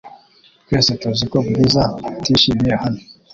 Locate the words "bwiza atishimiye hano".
1.47-2.99